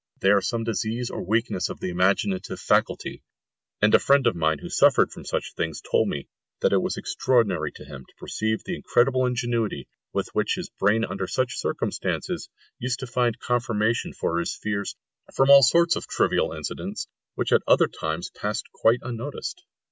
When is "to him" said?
7.73-8.05